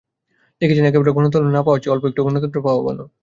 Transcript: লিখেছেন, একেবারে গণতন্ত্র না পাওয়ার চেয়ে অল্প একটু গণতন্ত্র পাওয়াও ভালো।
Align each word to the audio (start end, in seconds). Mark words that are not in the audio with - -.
লিখেছেন, 0.61 0.85
একেবারে 0.87 1.11
গণতন্ত্র 1.11 1.55
না 1.55 1.61
পাওয়ার 1.63 1.81
চেয়ে 1.81 1.93
অল্প 1.93 2.03
একটু 2.09 2.21
গণতন্ত্র 2.27 2.59
পাওয়াও 2.65 2.87
ভালো। 2.89 3.03